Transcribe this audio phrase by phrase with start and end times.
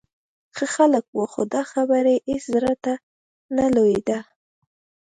[0.55, 2.93] ښه خلک و، خو دا خبره یې هېڅ زړه ته
[3.57, 4.19] نه لوېده.